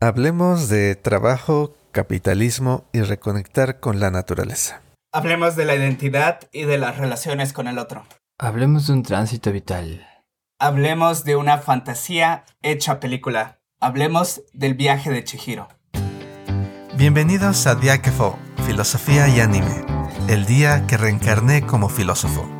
[0.00, 4.80] Hablemos de trabajo, capitalismo y reconectar con la naturaleza.
[5.12, 8.06] Hablemos de la identidad y de las relaciones con el otro.
[8.38, 10.06] Hablemos de un tránsito vital.
[10.60, 13.58] Hablemos de una fantasía hecha película.
[13.80, 15.66] Hablemos del viaje de Chihiro.
[16.94, 19.84] Bienvenidos a Diakefo, Filosofía y Anime,
[20.28, 22.57] el día que reencarné como filósofo.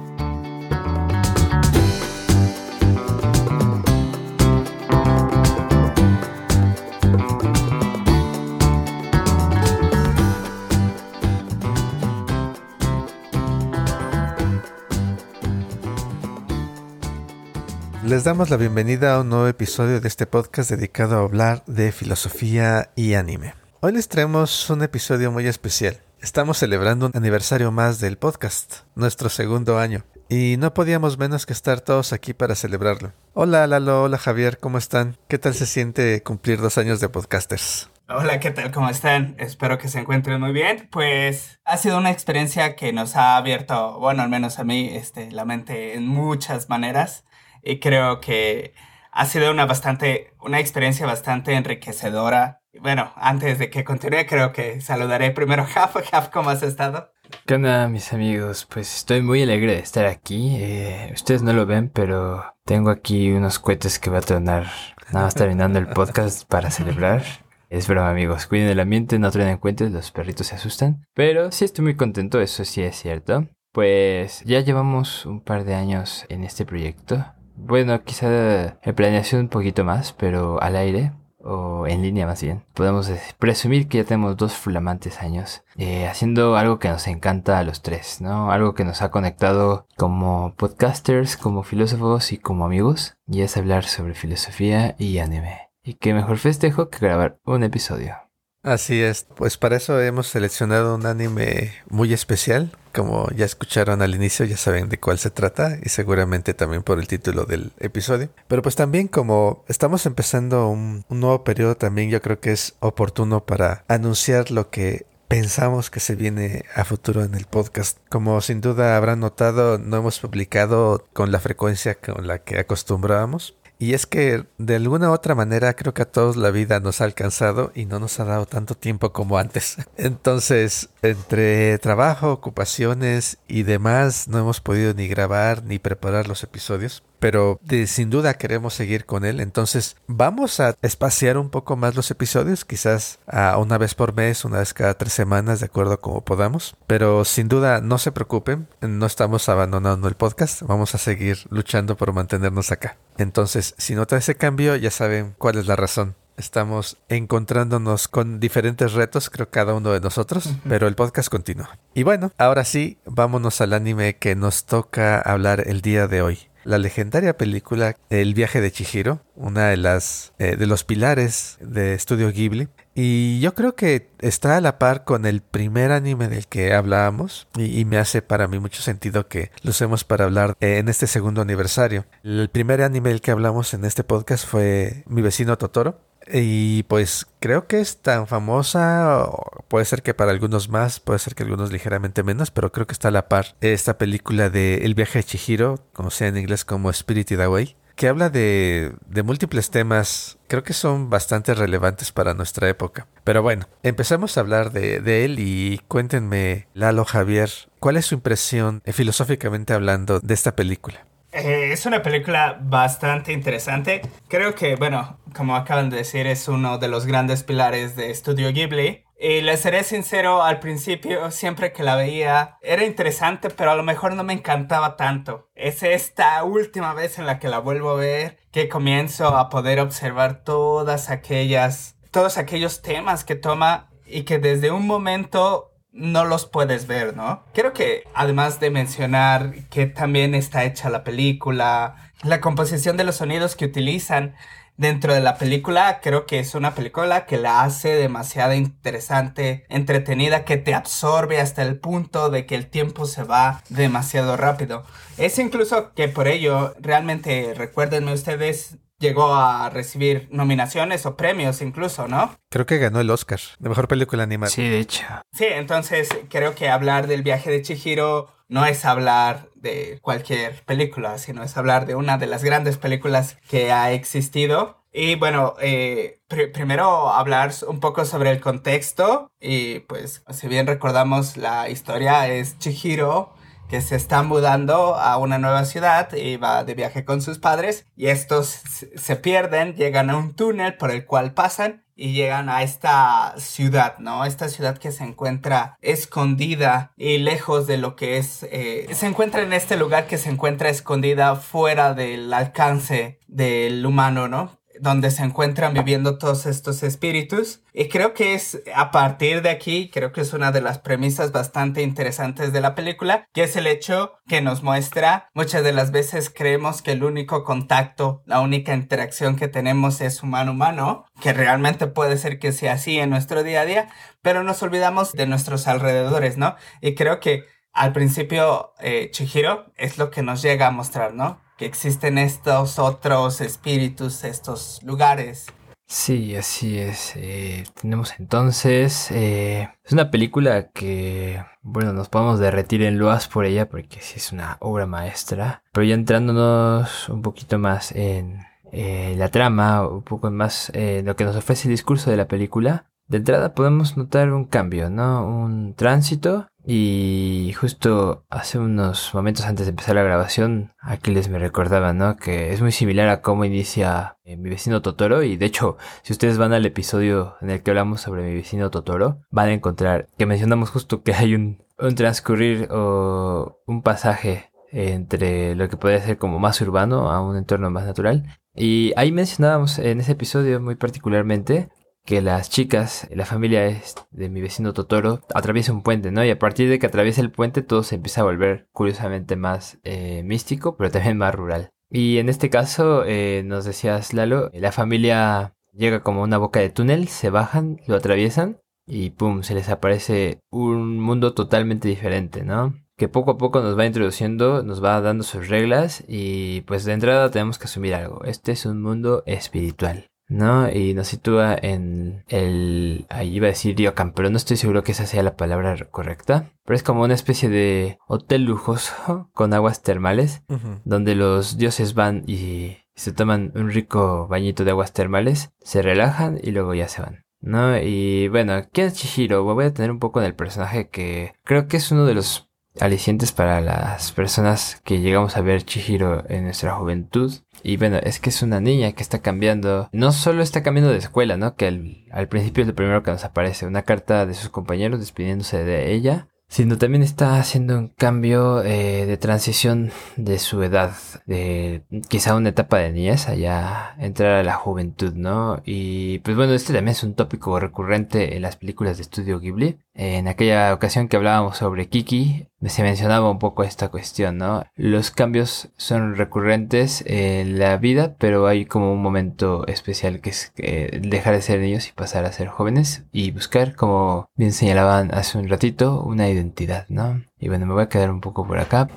[18.08, 21.92] Les damos la bienvenida a un nuevo episodio de este podcast dedicado a hablar de
[21.92, 23.52] filosofía y anime.
[23.80, 26.00] Hoy les traemos un episodio muy especial.
[26.22, 31.52] Estamos celebrando un aniversario más del podcast, nuestro segundo año, y no podíamos menos que
[31.52, 33.12] estar todos aquí para celebrarlo.
[33.34, 35.18] Hola Lalo, hola Javier, ¿cómo están?
[35.28, 37.90] ¿Qué tal se siente cumplir dos años de podcasters?
[38.08, 38.72] Hola, ¿qué tal?
[38.72, 39.36] ¿Cómo están?
[39.38, 40.88] Espero que se encuentren muy bien.
[40.90, 45.30] Pues ha sido una experiencia que nos ha abierto, bueno, al menos a mí, este,
[45.30, 47.24] la mente en muchas maneras
[47.62, 48.74] y creo que
[49.12, 52.60] ha sido una bastante, una experiencia bastante enriquecedora.
[52.80, 55.96] Bueno, antes de que continúe, creo que saludaré primero a Jaf.
[56.08, 57.12] Jaf, ¿cómo has estado?
[57.46, 58.66] ¿Qué onda, mis amigos?
[58.70, 60.56] Pues estoy muy alegre de estar aquí.
[60.58, 64.66] Eh, ustedes no lo ven, pero tengo aquí unos cohetes que va a tronar
[65.12, 67.22] nada más terminando el podcast para celebrar.
[67.70, 68.46] Es broma, amigos.
[68.46, 71.04] Cuiden el ambiente, no traen cuentas, los perritos se asustan.
[71.14, 73.46] Pero sí estoy muy contento, eso sí es cierto.
[73.72, 77.26] Pues ya llevamos un par de años en este proyecto.
[77.60, 82.64] Bueno, quizá en planeación un poquito más, pero al aire o en línea más bien.
[82.74, 87.64] Podemos presumir que ya tenemos dos flamantes años eh, haciendo algo que nos encanta a
[87.64, 88.50] los tres, ¿no?
[88.52, 93.16] Algo que nos ha conectado como podcasters, como filósofos y como amigos.
[93.26, 95.70] Y es hablar sobre filosofía y anime.
[95.82, 98.16] Y qué mejor festejo que grabar un episodio.
[98.62, 102.70] Así es, pues para eso hemos seleccionado un anime muy especial.
[102.98, 106.98] Como ya escucharon al inicio, ya saben de cuál se trata y seguramente también por
[106.98, 108.28] el título del episodio.
[108.48, 113.46] Pero pues también como estamos empezando un, nuevo periodo, también yo creo que es oportuno
[113.46, 117.98] para anunciar lo que pensamos que se viene a futuro en el podcast.
[118.08, 123.54] Como sin duda habrán notado, no hemos publicado con la frecuencia con la que acostumbrábamos.
[123.80, 127.00] Y es que de alguna u otra manera creo que a todos la vida nos
[127.00, 129.76] ha alcanzado y no nos ha dado tanto tiempo como antes.
[129.96, 137.04] Entonces, entre trabajo, ocupaciones y demás, no hemos podido ni grabar ni preparar los episodios
[137.18, 139.40] pero sin duda queremos seguir con él.
[139.40, 144.44] Entonces vamos a espaciar un poco más los episodios, quizás a una vez por mes,
[144.44, 146.76] una vez cada tres semanas, de acuerdo a como podamos.
[146.86, 151.96] Pero sin duda no se preocupen, no estamos abandonando el podcast, vamos a seguir luchando
[151.96, 152.96] por mantenernos acá.
[153.16, 156.14] Entonces, si nota ese cambio, ya saben cuál es la razón.
[156.36, 161.78] Estamos encontrándonos con diferentes retos, creo cada uno de nosotros, pero el podcast continúa.
[161.94, 166.47] Y bueno, ahora sí, vámonos al anime que nos toca hablar el día de hoy
[166.64, 171.94] la legendaria película El viaje de Chihiro, una de las eh, de los pilares de
[171.94, 172.68] Estudio Ghibli.
[172.94, 177.46] Y yo creo que está a la par con el primer anime del que hablábamos
[177.56, 181.40] y, me hace para mí mucho sentido que lo usemos para hablar en este segundo
[181.40, 182.06] aniversario.
[182.24, 186.00] El primer anime del que hablamos en este podcast fue Mi vecino Totoro,
[186.32, 189.28] y pues creo que es tan famosa,
[189.68, 192.92] puede ser que para algunos más, puede ser que algunos ligeramente menos, pero creo que
[192.92, 196.64] está a la par esta película de El viaje de Chihiro, como sea en inglés
[196.64, 202.32] como Spirited Away, que habla de, de múltiples temas, creo que son bastante relevantes para
[202.32, 203.08] nuestra época.
[203.24, 207.50] Pero bueno, empezamos a hablar de, de él y cuéntenme, Lalo Javier,
[207.80, 211.04] ¿cuál es su impresión, eh, filosóficamente hablando, de esta película?
[211.32, 214.02] Eh, es una película bastante interesante.
[214.28, 218.50] Creo que, bueno, como acaban de decir, es uno de los grandes pilares de Studio
[218.52, 219.04] Ghibli.
[219.20, 223.82] Y les seré sincero, al principio, siempre que la veía, era interesante, pero a lo
[223.82, 225.50] mejor no me encantaba tanto.
[225.56, 229.80] Es esta última vez en la que la vuelvo a ver que comienzo a poder
[229.80, 236.46] observar todas aquellas, todos aquellos temas que toma y que desde un momento no los
[236.46, 237.44] puedes ver, ¿no?
[237.52, 243.16] Creo que además de mencionar que también está hecha la película, la composición de los
[243.16, 244.34] sonidos que utilizan
[244.76, 250.44] dentro de la película, creo que es una película que la hace demasiado interesante, entretenida,
[250.44, 254.84] que te absorbe hasta el punto de que el tiempo se va demasiado rápido.
[255.18, 262.08] Es incluso que por ello, realmente recuérdenme ustedes, llegó a recibir nominaciones o premios incluso,
[262.08, 262.36] ¿no?
[262.50, 264.50] Creo que ganó el Oscar de mejor película animada.
[264.50, 265.04] Sí, de hecho.
[265.32, 271.18] Sí, entonces creo que hablar del viaje de Chihiro no es hablar de cualquier película,
[271.18, 274.78] sino es hablar de una de las grandes películas que ha existido.
[274.90, 276.20] Y bueno, eh,
[276.54, 279.30] primero hablar un poco sobre el contexto.
[279.38, 283.34] Y pues, si bien recordamos la historia, es Chihiro
[283.68, 287.86] que se está mudando a una nueva ciudad y va de viaje con sus padres
[287.96, 288.46] y estos
[288.94, 293.98] se pierden, llegan a un túnel por el cual pasan y llegan a esta ciudad,
[293.98, 294.24] ¿no?
[294.24, 298.46] Esta ciudad que se encuentra escondida y lejos de lo que es...
[298.52, 304.28] Eh, se encuentra en este lugar que se encuentra escondida fuera del alcance del humano,
[304.28, 304.57] ¿no?
[304.80, 307.60] Donde se encuentran viviendo todos estos espíritus.
[307.72, 311.32] Y creo que es a partir de aquí, creo que es una de las premisas
[311.32, 315.90] bastante interesantes de la película, que es el hecho que nos muestra, muchas de las
[315.90, 321.86] veces creemos que el único contacto, la única interacción que tenemos es humano-humano, que realmente
[321.86, 323.88] puede ser que sea así en nuestro día a día,
[324.22, 326.56] pero nos olvidamos de nuestros alrededores, ¿no?
[326.80, 331.40] Y creo que al principio eh, Chihiro es lo que nos llega a mostrar, ¿no?
[331.58, 335.46] Que existen estos otros espíritus, estos lugares.
[335.86, 337.14] Sí, así es.
[337.16, 339.10] Eh, tenemos entonces...
[339.10, 344.14] Eh, es una película que, bueno, nos podemos derretir en loas por ella porque sí
[344.16, 345.62] es una obra maestra.
[345.72, 348.40] Pero ya entrándonos un poquito más en
[348.70, 352.28] eh, la trama, un poco más en lo que nos ofrece el discurso de la
[352.28, 355.26] película, de entrada podemos notar un cambio, ¿no?
[355.26, 361.94] Un tránsito y justo hace unos momentos antes de empezar la grabación, Aquiles me recordaba,
[361.94, 362.18] ¿no?
[362.18, 365.22] Que es muy similar a cómo inicia eh, mi vecino Totoro.
[365.22, 368.70] Y de hecho, si ustedes van al episodio en el que hablamos sobre mi vecino
[368.70, 374.50] Totoro, van a encontrar que mencionamos justo que hay un, un transcurrir o un pasaje
[374.70, 378.38] entre lo que podría ser como más urbano a un entorno más natural.
[378.54, 381.70] Y ahí mencionábamos en ese episodio muy particularmente
[382.08, 383.82] que las chicas, la familia
[384.12, 386.24] de mi vecino Totoro, atraviesa un puente, ¿no?
[386.24, 389.78] Y a partir de que atraviesa el puente todo se empieza a volver curiosamente más
[389.84, 391.68] eh, místico, pero también más rural.
[391.90, 396.70] Y en este caso, eh, nos decías Lalo, la familia llega como una boca de
[396.70, 402.74] túnel, se bajan, lo atraviesan y pum, se les aparece un mundo totalmente diferente, ¿no?
[402.96, 406.94] Que poco a poco nos va introduciendo, nos va dando sus reglas y pues de
[406.94, 408.24] entrada tenemos que asumir algo.
[408.24, 410.08] Este es un mundo espiritual.
[410.28, 410.70] ¿No?
[410.70, 414.92] Y nos sitúa en el, ahí iba a decir Ryokan, pero no estoy seguro que
[414.92, 416.50] esa sea la palabra correcta.
[416.64, 420.42] Pero es como una especie de hotel lujoso con aguas termales,
[420.84, 426.38] donde los dioses van y se toman un rico bañito de aguas termales, se relajan
[426.42, 427.24] y luego ya se van.
[427.40, 427.78] ¿No?
[427.78, 429.44] Y bueno, ¿quién es Chihiro?
[429.44, 432.47] Voy a tener un poco en el personaje que creo que es uno de los
[432.80, 437.32] alicientes para las personas que llegamos a ver Chihiro en nuestra juventud.
[437.62, 440.98] Y bueno, es que es una niña que está cambiando, no solo está cambiando de
[440.98, 441.56] escuela, ¿no?
[441.56, 441.66] Que
[442.10, 445.92] al, principio es lo primero que nos aparece, una carta de sus compañeros despidiéndose de
[445.92, 450.92] ella sino también está haciendo un cambio eh, de transición de su edad,
[451.26, 455.60] de quizá una etapa de niñez allá entrar a la juventud, ¿no?
[455.66, 459.78] Y pues bueno, este también es un tópico recurrente en las películas de estudio Ghibli.
[459.94, 464.64] En aquella ocasión que hablábamos sobre Kiki, se mencionaba un poco esta cuestión, ¿no?
[464.76, 470.52] Los cambios son recurrentes en la vida, pero hay como un momento especial que es
[470.56, 475.38] dejar de ser niños y pasar a ser jóvenes y buscar, como bien señalaban hace
[475.38, 477.22] un ratito, una identidad, ¿no?
[477.38, 478.88] Y bueno, me voy a quedar un poco por acá.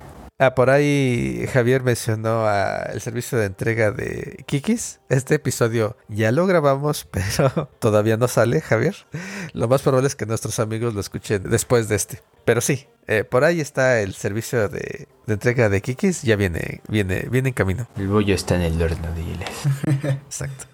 [0.41, 2.49] Ah, por ahí Javier mencionó
[2.91, 4.99] el servicio de entrega de Kikis.
[5.07, 8.95] Este episodio ya lo grabamos, pero todavía no sale, Javier.
[9.53, 12.23] Lo más probable es que nuestros amigos lo escuchen después de este.
[12.43, 16.23] Pero sí, eh, por ahí está el servicio de, entrega de Kikis.
[16.23, 17.87] Ya viene, viene, viene en camino.
[17.95, 19.47] El bollo está en el horno, diles.
[20.25, 20.65] Exacto.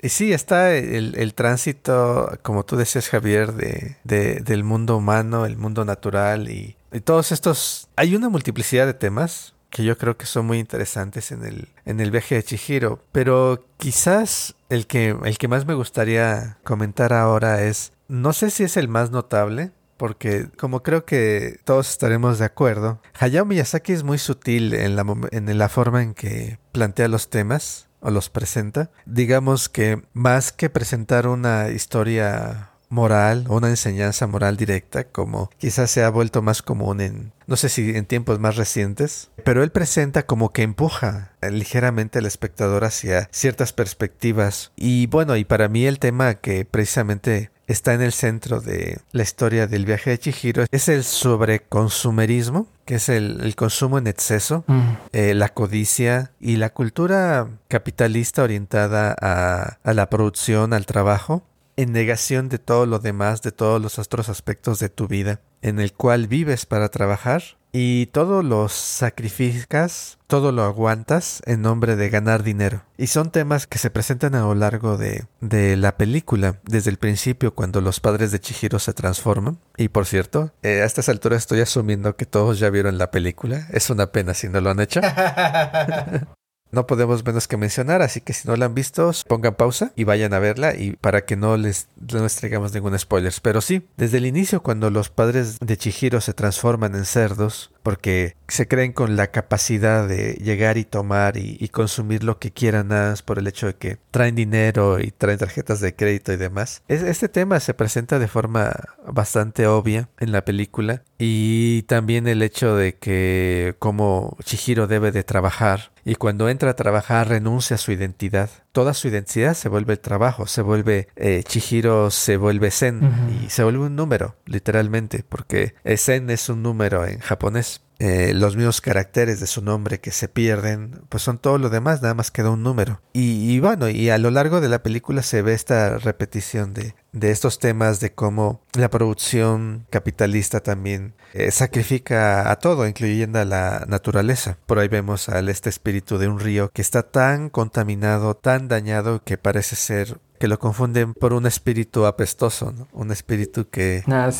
[0.00, 5.84] Y sí, está el, tránsito, como tú decías, Javier, de, del mundo humano, el mundo
[5.84, 7.88] natural y, todos estos...
[7.94, 12.00] Hay una multiplicidad de temas que yo creo que son muy interesantes en el, en
[12.00, 17.62] el viaje de Chihiro, pero quizás el que, el que más me gustaría comentar ahora
[17.62, 22.46] es, no sé si es el más notable, porque como creo que todos estaremos de
[22.46, 27.30] acuerdo, Hayao Miyazaki es muy sutil en la, en la forma en que plantea los
[27.30, 28.90] temas o los presenta.
[29.04, 35.90] Digamos que más que presentar una historia moral o una enseñanza moral directa, como quizás
[35.90, 39.70] se ha vuelto más común en, no sé si en tiempos más recientes, pero él
[39.70, 44.72] presenta como que empuja ligeramente al espectador hacia ciertas perspectivas.
[44.76, 49.22] Y bueno, y para mí el tema que precisamente está en el centro de la
[49.22, 54.80] historia del viaje de Chihiro es el sobreconsumerismo, que es el, consumo en exceso, mm.
[55.12, 61.44] eh, la codicia y la cultura capitalista orientada a, a la producción, al trabajo,
[61.80, 65.80] en negación de todo lo demás, de todos los otros aspectos de tu vida, en
[65.80, 72.10] el cual vives para trabajar y todo lo sacrificas, todo lo aguantas en nombre de
[72.10, 72.82] ganar dinero.
[72.98, 76.98] Y son temas que se presentan a lo largo de, de la película, desde el
[76.98, 79.58] principio cuando los padres de Chihiro se transforman.
[79.78, 83.68] Y por cierto, eh, a estas alturas estoy asumiendo que todos ya vieron la película.
[83.72, 85.00] Es una pena si no lo han hecho.
[86.72, 90.04] No podemos menos que mencionar, así que si no la han visto, pongan pausa y
[90.04, 93.32] vayan a verla y para que no les, no les traigamos ningún spoiler.
[93.42, 98.36] Pero sí, desde el inicio cuando los padres de Chihiro se transforman en cerdos, porque
[98.48, 103.10] se creen con la capacidad de llegar y tomar y, consumir lo que quieran nada
[103.10, 106.82] más por el hecho de que traen dinero y traen tarjetas de crédito y demás.
[106.88, 108.72] este tema se presenta de forma
[109.06, 115.22] bastante obvia en la película y también el hecho de que como Chihiro debe de
[115.22, 118.50] trabajar y cuando entra a trabajar renuncia a su identidad.
[118.72, 123.00] Toda su identidad se vuelve el trabajo, se vuelve eh, Chihiro, se vuelve Zen
[123.44, 127.82] y se vuelve un número, literalmente, porque Zen es un número en japonés.
[128.00, 132.00] Eh, los mismos caracteres de su nombre que se pierden, pues son todo lo demás,
[132.00, 133.02] nada más queda un número.
[133.12, 137.30] Y, bueno, y a lo largo de la película se ve esta repetición de, de
[137.30, 143.84] estos temas de cómo la producción capitalista también eh, sacrifica a todo, incluyendo a la
[143.86, 144.56] naturaleza.
[144.64, 149.22] Por ahí vemos al este espíritu de un río que está tan contaminado, tan dañado
[149.22, 152.88] que parece ser que lo confunden por un espíritu apestoso, ¿no?
[152.92, 154.30] Un espíritu que, ah,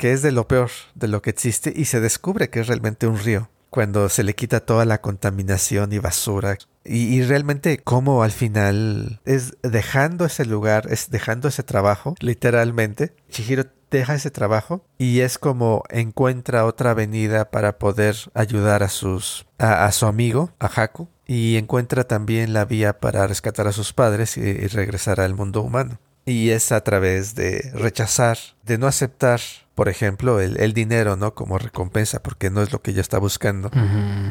[0.00, 3.06] que es de lo peor de lo que existe y se descubre que es realmente
[3.06, 6.58] un río cuando se le quita toda la contaminación y basura.
[6.84, 13.14] Y, realmente cómo al final es dejando ese lugar, es dejando ese trabajo, literalmente.
[13.30, 19.46] Chihiro deja ese trabajo y es como encuentra otra avenida para poder ayudar a sus
[19.58, 23.92] a, a su amigo, a Haku, y encuentra también la vía para rescatar a sus
[23.92, 25.98] padres y, regresar al mundo humano.
[26.24, 29.40] Y es a través de rechazar, de no aceptar,
[29.74, 31.34] por ejemplo, el, dinero, ¿no?
[31.34, 33.70] Como recompensa, porque no es lo que ella está buscando.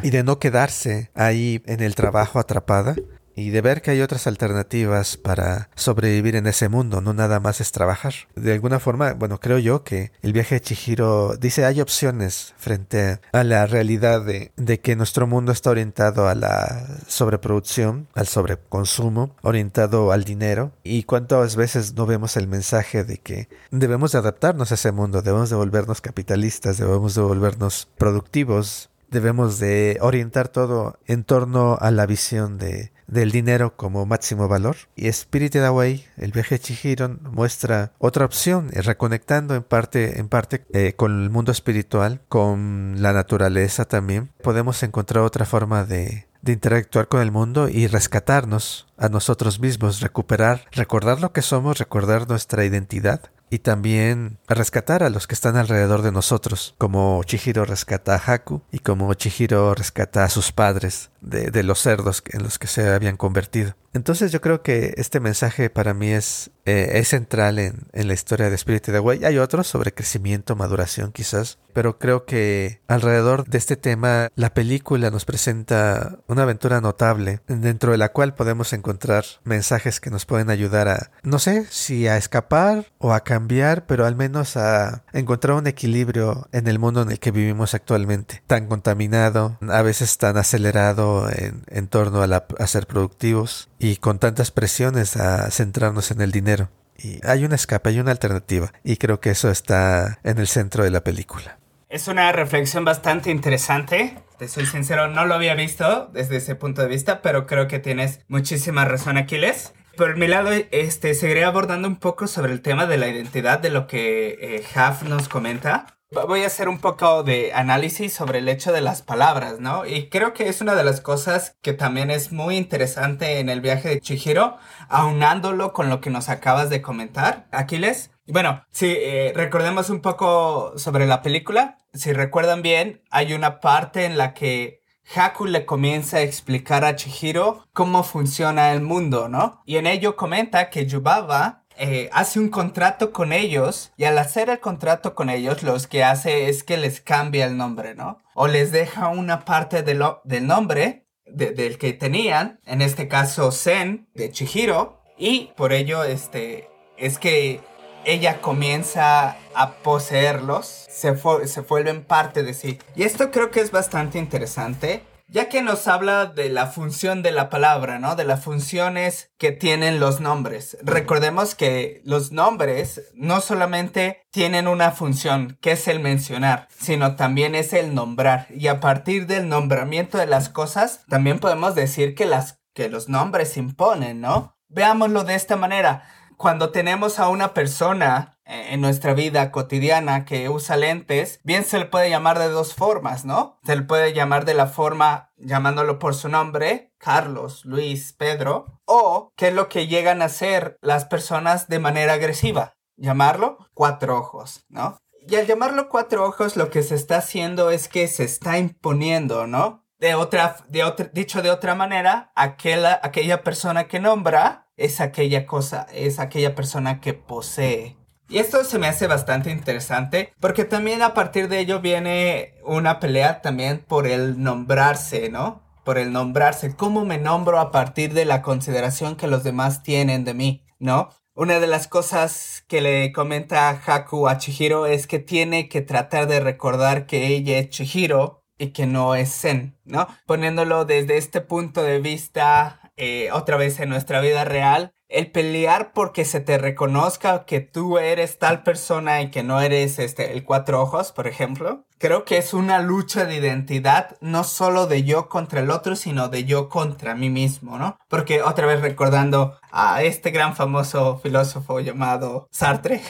[0.04, 2.96] Y de no quedarse ahí en el trabajo atrapada,
[3.36, 7.62] y de ver que hay otras alternativas para sobrevivir en ese mundo, no nada más
[7.62, 8.14] es trabajar.
[8.36, 13.20] De alguna forma, bueno, creo yo que el viaje de Chihiro dice hay opciones frente
[13.34, 20.12] a la realidad de, que nuestro mundo está orientado a la sobreproducción, al sobreconsumo, orientado
[20.12, 24.76] al dinero y cuántas veces no vemos el mensaje de que debemos de adaptarnos a
[24.76, 31.24] ese mundo, debemos de volvernos capitalistas, debemos de volvernos productivos, debemos de orientar todo en
[31.24, 34.76] torno a la visión de del dinero como máximo valor.
[34.96, 40.30] Y Spirited Away, el viaje de Chihiro, muestra otra opción, eh, reconectando en parte, en
[40.30, 44.30] parte eh, con el mundo espiritual, con la naturaleza también.
[44.42, 50.00] Podemos encontrar otra forma de, de interactuar con el mundo y rescatarnos a nosotros mismos,
[50.00, 55.56] recuperar, recordar lo que somos, recordar nuestra identidad y también rescatar a los que están
[55.56, 61.10] alrededor de nosotros, como Chihiro rescata a Haku y como Chihiro rescata a sus padres
[61.26, 63.76] de, de los cerdos en los que se habían convertido.
[63.96, 68.14] Entonces yo creo que este mensaje para mí es, eh, es central en, en, la
[68.14, 69.24] historia de Spirit Away.
[69.24, 75.12] Hay otros sobre crecimiento, maduración quizás, pero creo que alrededor de este tema la película
[75.12, 80.50] nos presenta una aventura notable dentro de la cual podemos encontrar mensajes que nos pueden
[80.50, 85.56] ayudar a, no sé si a escapar o a cambiar, pero al menos a encontrar
[85.56, 90.36] un equilibrio en el mundo en el que vivimos actualmente, tan contaminado, a veces tan
[90.36, 96.70] acelerado en, torno a ser productivos y con tantas presiones a centrarnos en el dinero.
[96.98, 100.84] Y hay un escape, hay una alternativa, y creo que eso está en el centro
[100.84, 101.58] de la película.
[101.90, 104.18] Es una reflexión bastante interesante.
[104.38, 107.80] Te soy sincero, no lo había visto desde ese punto de vista, pero creo que
[107.80, 109.74] tienes muchísima razón, Aquiles.
[109.96, 113.70] Por mi lado, este, seguiré abordando un poco sobre el tema de la identidad de
[113.70, 115.98] lo que eh, Haf nos comenta.
[116.24, 119.86] Voy a hacer un poco de análisis sobre el hecho de las palabras, ¿no?
[119.86, 123.60] Y creo que es una de las cosas que también es muy interesante en el
[123.60, 124.58] viaje de Chihiro,
[124.88, 128.12] aunándolo con lo que nos acabas de comentar, Aquiles.
[128.28, 134.06] Bueno, si eh, recordemos un poco sobre la película, si recuerdan bien, hay una parte
[134.06, 134.82] en la que
[135.14, 139.62] Haku le comienza a explicar a Chihiro cómo funciona el mundo, ¿no?
[139.66, 144.50] Y en ello comenta que Yubaba eh, hace un contrato con ellos y al hacer
[144.50, 148.20] el contrato con ellos lo que hace es que les cambia el nombre, ¿no?
[148.34, 150.00] O les deja una parte del
[150.48, 157.18] nombre del que tenían, en este caso Zen de Chihiro, y por ello este, es
[157.18, 157.62] que
[158.06, 161.16] ella comienza a poseerlos, se,
[161.48, 162.80] se vuelven parte de sí.
[162.96, 167.32] Y esto creo que es bastante interesante ya que nos habla de la función de
[167.32, 168.16] la palabra, ¿no?
[168.16, 170.78] De las funciones que tienen los nombres.
[170.82, 177.56] Recordemos que los nombres no solamente tienen una función, que es el mencionar, sino también
[177.56, 178.48] es el nombrar.
[178.50, 183.08] Y a partir del nombramiento de las cosas, también podemos decir que las que los
[183.08, 184.58] nombres imponen, ¿no?
[184.68, 186.04] Veámoslo de esta manera
[186.38, 191.86] cuando tenemos a una persona en nuestra vida cotidiana que usa lentes, bien se le
[191.86, 193.60] puede llamar de dos formas, ¿no?
[193.66, 199.32] Se le puede llamar de la forma llamándolo por su nombre, Carlos, Luis, Pedro, o
[199.36, 204.66] qué es lo que llegan a hacer las personas de manera agresiva, llamarlo cuatro ojos,
[204.70, 204.98] ¿no?
[205.28, 209.48] Y al llamarlo cuatro ojos lo que se está haciendo es que se está imponiendo,
[209.48, 209.84] ¿no?
[209.98, 215.48] De otra, de otra, dicho de otra manera, aquella, aquella persona que nombra es aquella
[215.48, 217.98] cosa, es aquella persona que posee.
[218.28, 223.00] Y esto se me hace bastante interesante porque también a partir de ello viene una
[223.00, 225.62] pelea también por el nombrarse, ¿no?
[225.84, 226.76] Por el nombrarse.
[226.76, 231.10] ¿Cómo me nombro a partir de la consideración que los demás tienen de mí, ¿no?
[231.36, 236.28] Una de las cosas que le comenta Haku a Chihiro es que tiene que tratar
[236.28, 240.08] de recordar que ella es Chihiro y que no es Zen, ¿no?
[240.26, 245.94] Poniéndolo desde este punto de vista eh, otra vez en nuestra vida real, el pelear
[245.94, 250.44] porque se te reconozca que tú eres tal persona y que no eres este el
[250.44, 255.30] cuatro ojos, por ejemplo, creo que es una lucha de identidad no solo de yo
[255.30, 257.98] contra el otro, sino de yo contra mí mismo, ¿no?
[258.10, 263.02] Porque otra vez recordando a este gran famoso filósofo llamado Sartre,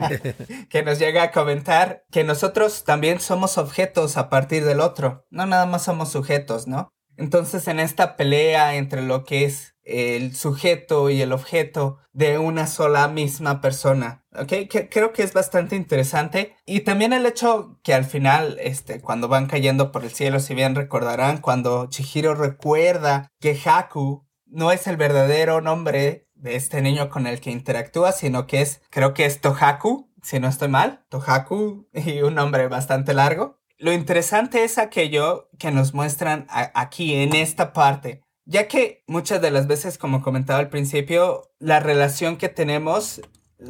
[0.70, 5.46] que nos llega a comentar que nosotros también somos objetos a partir del otro, no
[5.46, 6.92] nada más somos sujetos, ¿no?
[7.16, 12.66] Entonces, en esta pelea entre lo que es el sujeto y el objeto de una
[12.66, 14.68] sola misma persona, ¿ok?
[14.68, 16.56] Que, creo que es bastante interesante.
[16.66, 20.54] Y también el hecho que al final, este, cuando van cayendo por el cielo, si
[20.54, 27.08] bien recordarán, cuando Chihiro recuerda que Haku no es el verdadero nombre de este niño
[27.08, 31.04] con el que interactúa, sino que es, creo que es Tohaku, si no estoy mal,
[31.08, 33.60] Tohaku y un nombre bastante largo.
[33.78, 39.50] Lo interesante es aquello que nos muestran aquí en esta parte, ya que muchas de
[39.50, 43.20] las veces, como comentaba al principio, la relación que tenemos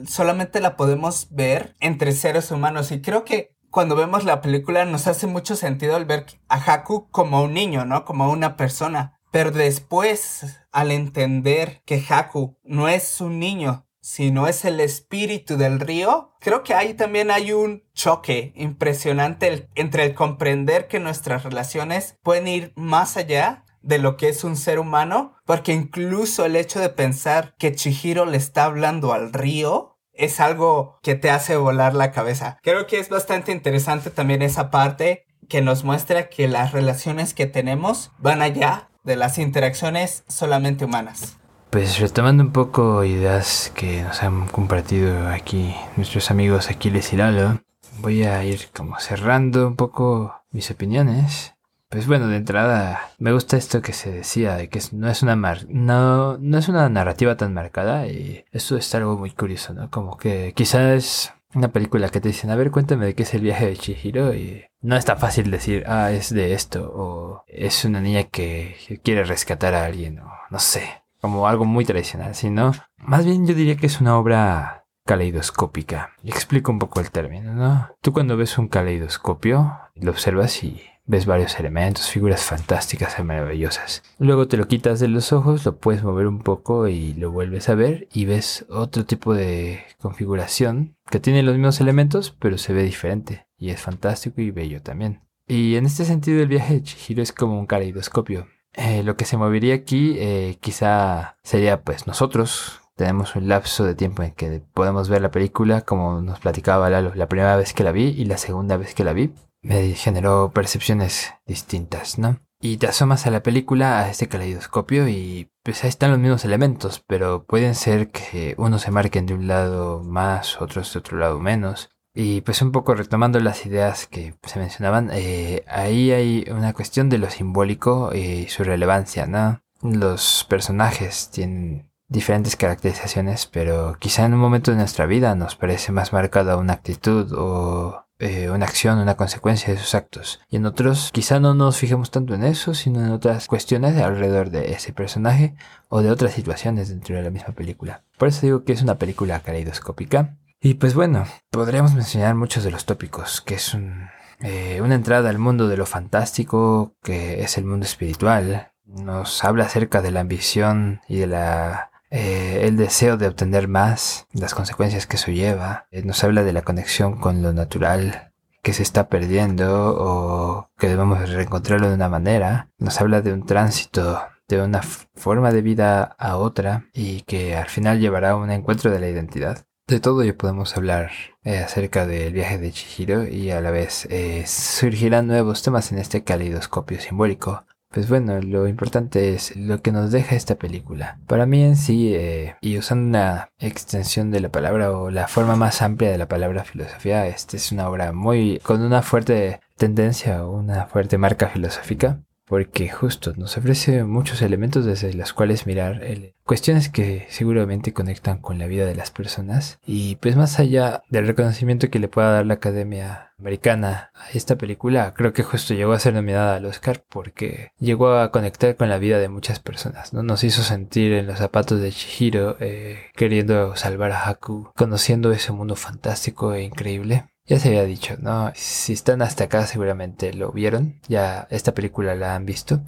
[0.07, 5.07] solamente la podemos ver entre seres humanos y creo que cuando vemos la película nos
[5.07, 8.05] hace mucho sentido el ver a Haku como un niño, ¿no?
[8.05, 9.19] Como una persona.
[9.33, 15.59] Pero después, al entender que Haku no es un niño, si no es el espíritu
[15.59, 21.43] del río, creo que ahí también hay un choque impresionante entre el comprender que nuestras
[21.43, 26.57] relaciones pueden ir más allá de lo que es un ser humano, porque incluso el
[26.57, 31.57] hecho de pensar que Chihiro le está hablando al río es algo que te hace
[31.57, 32.59] volar la cabeza.
[32.63, 37.47] Creo que es bastante interesante también esa parte que nos muestra que las relaciones que
[37.47, 41.37] tenemos van allá de las interacciones solamente humanas.
[41.71, 47.61] Pues retomando un poco ideas que nos han compartido aquí nuestros amigos Aquiles y Lalo,
[47.99, 51.56] voy a ir como cerrando un poco mis opiniones.
[51.97, 55.35] Pues bueno, de entrada me gusta esto que se decía de que no es una
[55.35, 59.91] no, no es una narrativa tan marcada y eso es algo muy curioso, ¿no?
[59.91, 63.41] Como que quizás una película que te dicen, a ver, cuéntame de qué es el
[63.41, 67.87] viaje de Chihiro y no es tan fácil decir, ah, es de esto o es
[67.87, 72.73] una niña que quiere rescatar a alguien o no sé como algo muy tradicional, sino
[72.99, 76.11] más bien yo diría que es una obra caleidoscópica.
[76.23, 77.89] Y explico un poco el término, ¿no?
[78.03, 84.03] Tú cuando ves un caleidoscopio, lo observas y ves varios elementos, figuras fantásticas y maravillosas.
[84.19, 87.69] Luego te lo quitas de los ojos, lo puedes mover un poco y lo vuelves
[87.69, 92.73] a ver y ves otro tipo de configuración que tiene los mismos elementos, pero se
[92.73, 95.21] ve diferente y es fantástico y bello también.
[95.49, 98.49] Y en este sentido el viaje de Chihiro es como un caleidoscopio.
[98.73, 102.83] Eh, lo que se movería aquí eh, quizá sería pues nosotros.
[102.97, 107.15] Tenemos un lapso de tiempo en que podemos ver la película como nos platicaba Lalo
[107.15, 109.33] la primera vez que la vi y la segunda vez que la vi.
[109.63, 112.41] Me generó percepciones distintas, ¿no?
[112.61, 116.45] Y te asomas a la película, a este caleidoscopio y pues ahí están los mismos
[116.45, 121.19] elementos, pero pueden ser que unos se marquen de un lado más, otros de otro
[121.19, 121.91] lado menos.
[122.15, 127.11] Y pues un poco retomando las ideas que se mencionaban, eh, ahí hay una cuestión
[127.11, 129.61] de lo simbólico y su relevancia, ¿no?
[129.83, 135.93] Los personajes tienen diferentes caracterizaciones, pero quizá en un momento de nuestra vida nos parece
[135.93, 140.41] más marcada una actitud o eh, una acción, una consecuencia de sus actos.
[140.49, 144.51] Y en otros quizá no nos fijemos tanto en eso, sino en otras cuestiones alrededor
[144.51, 145.55] de ese personaje
[145.89, 148.05] o de otras situaciones dentro de la misma película.
[148.19, 152.71] Por eso digo que es una película caleidoscópica y pues bueno, podríamos mencionar muchos de
[152.71, 154.09] los tópicos, que es un
[154.41, 158.73] eh, una entrada al mundo de lo fantástico, que es el mundo espiritual.
[158.85, 164.27] Nos habla acerca de la ambición y de la eh, el deseo de obtener más,
[164.33, 165.87] las consecuencias que eso lleva.
[165.91, 170.89] Eh, nos habla de la conexión con lo natural que se está perdiendo o que
[170.89, 172.71] debemos reencontrarlo de una manera.
[172.79, 177.69] Nos habla de un tránsito de una forma de vida a otra y que al
[177.69, 179.67] final llevará a un encuentro de la identidad.
[179.89, 181.13] De todo ello podemos hablar
[181.45, 184.09] eh, acerca del viaje de Chihiro y a la vez
[184.47, 187.65] surgirán nuevos temas en este calidoscopio simbólico.
[187.97, 191.19] Pues bueno, lo importante es lo que nos deja esta película.
[191.27, 195.57] Para mí en sí, eh, y usando una extensión de la palabra o la forma
[195.57, 200.45] más amplia de la palabra filosofía, esta es una obra muy con una fuerte tendencia
[200.45, 206.01] o una fuerte marca filosófica porque justo nos ofrece muchos elementos desde los cuales mirar
[206.45, 211.27] cuestiones que seguramente conectan con la vida de las personas y pues más allá del
[211.27, 215.93] reconocimiento que le pueda dar la Academia Americana a esta película, creo que justo llegó
[215.93, 220.13] a ser nominada al Oscar porque llegó a conectar con la vida de muchas personas,
[220.13, 220.23] ¿no?
[220.23, 225.53] Nos hizo sentir en los zapatos de Chihiro eh, queriendo salvar a Haku, conociendo ese
[225.53, 228.53] mundo fantástico e increíble ya se había dicho, ¿no?
[228.55, 232.83] Si están hasta acá seguramente lo vieron, ya esta película la han visto,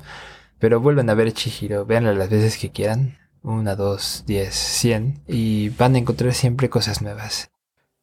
[0.58, 5.68] pero vuelven a ver Chihiro, véanla las veces que quieran, una, dos, diez, cien, y
[5.70, 7.50] van a encontrar siempre cosas nuevas.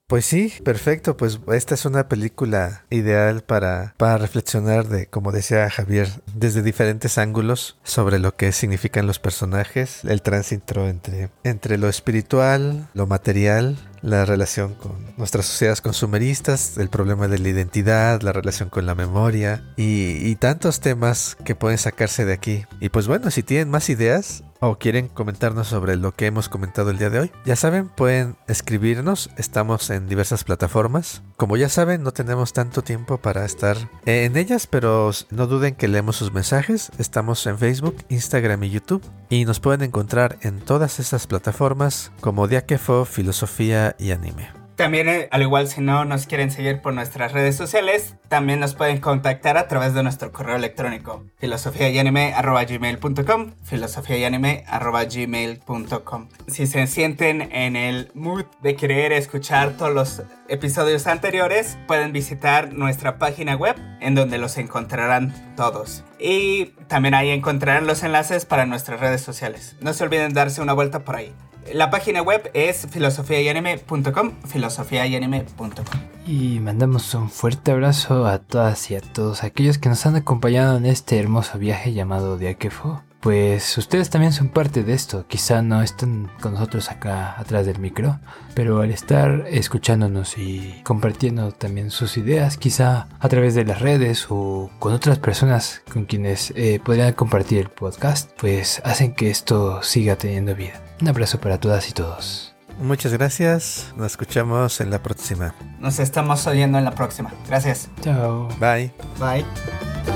[0.08, 1.18] Pues sí, perfecto.
[1.18, 7.18] Pues esta es una película ideal para, para reflexionar de, como decía Javier, desde diferentes
[7.18, 13.78] ángulos sobre lo que significan los personajes, el tránsito entre, entre lo espiritual, lo material,
[14.06, 18.94] la relación con nuestras sociedades consumeristas, el problema de la identidad, la relación con la
[18.94, 22.66] memoria y, y tantos temas que pueden sacarse de aquí.
[22.80, 26.90] Y pues bueno, si tienen más ideas, o quieren comentarnos sobre lo que hemos comentado
[26.90, 31.22] el día de hoy, ya saben, pueden escribirnos, estamos en diversas plataformas.
[31.38, 35.88] Como ya saben, no tenemos tanto tiempo para estar en ellas, pero no duden que
[35.88, 36.92] leemos sus mensajes.
[36.98, 42.48] Estamos en Facebook, Instagram y YouTube y nos pueden encontrar en todas estas plataformas como
[42.48, 44.65] Diakefo, Filosofía y Anime.
[44.76, 48.76] También, eh, al igual si no nos quieren seguir por nuestras redes sociales, también nos
[48.76, 58.12] pueden contactar a través de nuestro correo electrónico filosofiayanime.gmail.com filosofiayanime.gmail.com Si se sienten en el
[58.14, 64.38] mood de querer escuchar todos los episodios anteriores, pueden visitar nuestra página web en donde
[64.38, 66.04] los encontrarán todos.
[66.20, 69.78] Y también ahí encontrarán los enlaces para nuestras redes sociales.
[69.80, 71.34] No se olviden darse una vuelta por ahí.
[71.74, 75.86] La página web es filosofiayanime.com, filosofiayanime.com.
[76.28, 80.78] Y mandamos un fuerte abrazo a todas y a todos aquellos que nos han acompañado
[80.78, 83.02] en este hermoso viaje llamado Diakefo.
[83.26, 87.80] Pues ustedes también son parte de esto, quizá no están con nosotros acá atrás del
[87.80, 88.20] micro,
[88.54, 94.28] pero al estar escuchándonos y compartiendo también sus ideas, quizá a través de las redes
[94.30, 99.82] o con otras personas con quienes eh, podrían compartir el podcast, pues hacen que esto
[99.82, 100.80] siga teniendo vida.
[101.02, 102.54] Un abrazo para todas y todos.
[102.80, 103.92] Muchas gracias.
[103.98, 105.56] Nos escuchamos en la próxima.
[105.80, 107.34] Nos estamos oyendo en la próxima.
[107.48, 107.90] Gracias.
[108.04, 108.50] Chao.
[108.60, 108.94] Bye.
[109.20, 110.15] Bye.